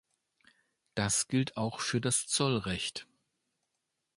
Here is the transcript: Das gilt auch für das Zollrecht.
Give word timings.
Das 0.95 1.27
gilt 1.27 1.57
auch 1.57 1.79
für 1.79 2.01
das 2.01 2.25
Zollrecht. 2.25 3.05